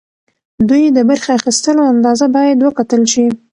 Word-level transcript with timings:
دوی 0.69 0.83
د 0.95 0.99
برخې 1.09 1.31
اخیستلو 1.39 1.83
اندازه 1.93 2.25
باید 2.35 2.57
وکتل 2.61 3.03
شي. 3.13 3.25